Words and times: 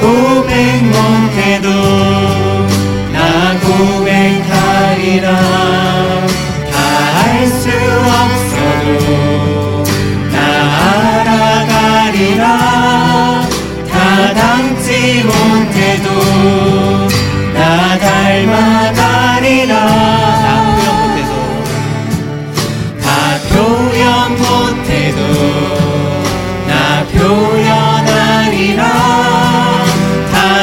고백 0.00 0.82
못해도 0.84 1.68
나 3.12 3.18
고백하리라 3.60 5.26
다 6.72 6.74
알 7.24 7.46
수 7.46 7.68
없어도 8.20 8.96
나 10.32 10.36
알아가리라. 11.20 12.44
다 13.90 13.94
닮지 14.34 15.24
못해도 15.24 16.08
나 17.54 17.98
닮아 17.98 18.83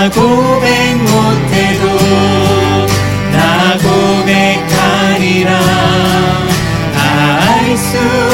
고백 0.10 0.98
못해도 0.98 1.86
나 3.32 3.78
고백하리라. 3.78 5.50
알수 6.96 8.31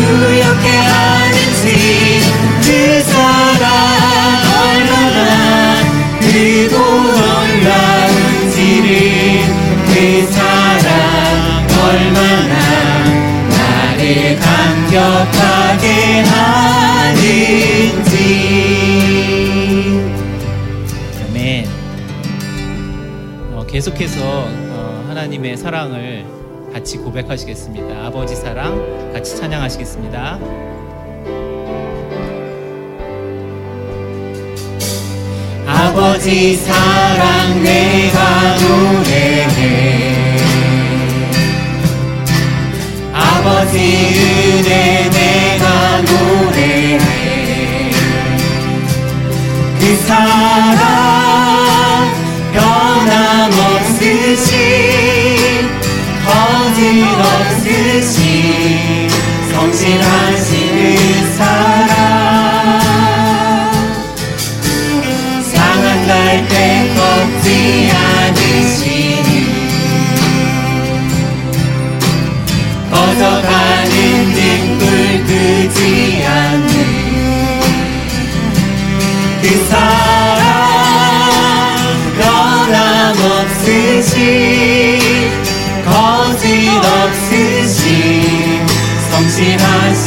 두렵게 0.00 0.66
하는지 0.68 1.66
그 2.62 2.68
사랑 3.02 3.64
얼마나 4.62 5.82
크고 6.20 6.74
놀라운지를 7.60 8.88
그 9.86 9.94
사랑 10.32 10.90
얼마나 11.82 12.54
나를 13.48 14.38
감격하게 14.38 15.84
하는지. 16.22 16.50
어, 23.52 23.66
계속해서 23.66 24.20
어, 24.22 25.04
하나님의 25.08 25.56
사랑을 25.56 26.39
같이 26.72 26.98
고백하시겠습니다. 26.98 28.06
아버지 28.06 28.36
사랑 28.36 29.12
같이 29.12 29.36
찬양하시겠습니다. 29.36 30.38
아버지 35.66 36.54
사랑 36.56 37.62
내가 37.62 38.56
노래해 38.58 40.36
아버지 43.12 43.78
은혜 43.78 45.10
내가 45.10 46.00
노래해 46.02 46.98
그 49.80 49.96
사랑 50.06 50.99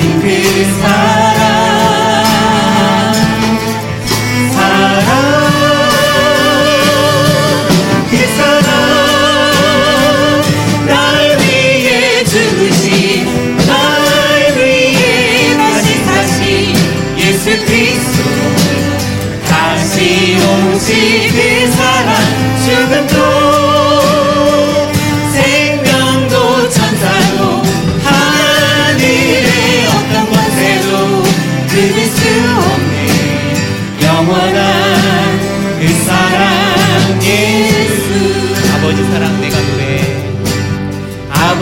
성실 0.03 1.12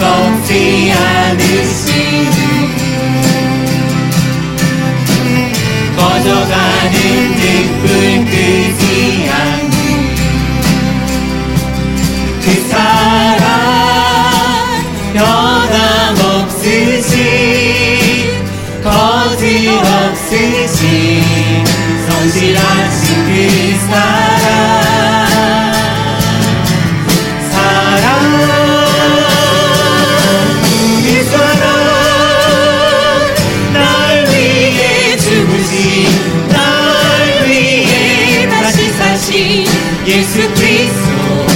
꺾지 0.00 0.92
않으시는 0.96 2.32
꺼져가는 5.94 6.90
등불 7.36 8.24
끄지 8.24 9.28
않는 9.30 9.70
그 12.42 12.44
사랑 12.70 13.44
변함없으시 15.12 17.14
거짓없으시 18.82 20.80
성실하신 22.08 23.04
그 23.26 23.30
사랑 23.90 24.39
예수 40.10 40.38
그리스도 40.54 41.46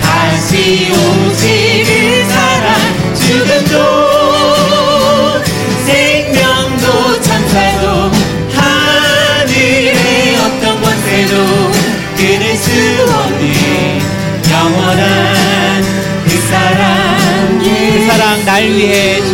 다시 0.00 0.92
오실 0.92 1.84
그 1.84 2.24
사랑 2.30 2.68
죽음도 3.16 3.74
생명도 5.84 7.20
천사도 7.20 8.12
하늘의 8.54 10.36
어떤 10.36 10.80
권세도 10.80 11.34
끊을 12.16 12.56
수 12.56 12.70
없는 13.12 13.44
영원한 14.52 15.82
그 16.26 16.30
사랑 16.48 17.58
그 17.58 17.64
예수 17.66 18.06
사랑 18.06 18.44
날 18.44 18.68
위해 18.68 19.33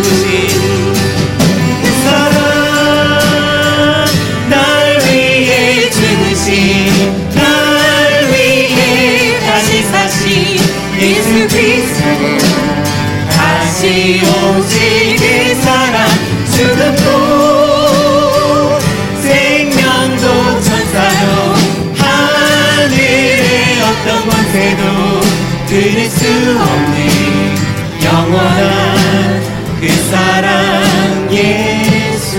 그 29.80 29.88
사랑 29.88 31.32
예수. 31.32 32.38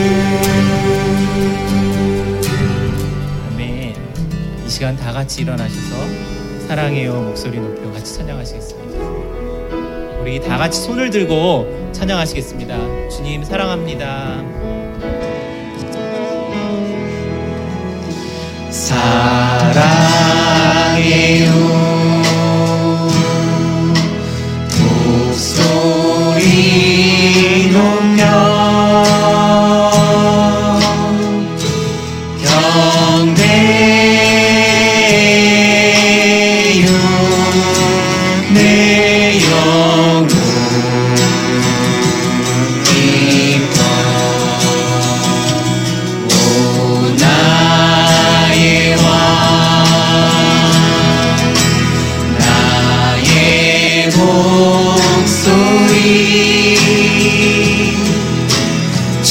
이 4.63 4.69
시간 4.69 4.95
다 4.95 5.12
같이 5.12 5.42
일어나셔서 5.42 5.95
사랑해요 6.68 7.13
목소리 7.13 7.60
높여 7.60 7.92
같이 7.92 8.13
찬양하시겠습니다. 8.13 9.21
우리 10.22 10.40
다 10.40 10.58
같이 10.58 10.80
손을 10.82 11.10
들고 11.10 11.90
찬양하시겠습니다. 11.94 13.10
주님 13.10 13.44
사랑합니다. 13.44 14.44
사랑해요 18.70 20.22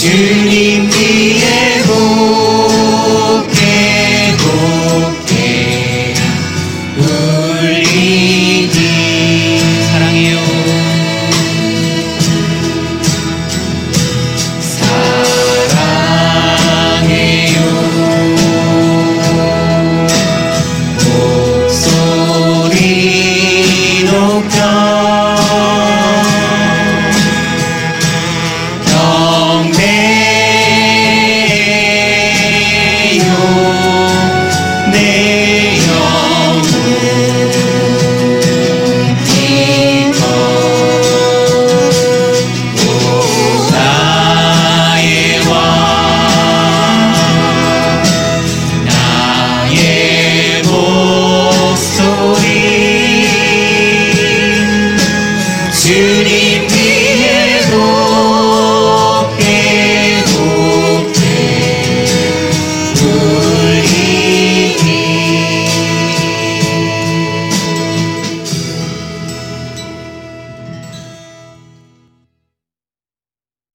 주님 0.00 0.88
뒤에 0.88 1.69